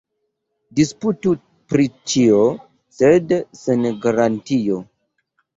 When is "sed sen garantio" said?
3.03-4.83